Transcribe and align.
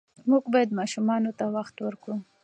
موږ 0.29 0.43
باید 0.53 0.77
ماشومانو 0.79 1.31
ته 1.39 1.45
وخت 1.55 1.75
ورکړو. 1.81 2.15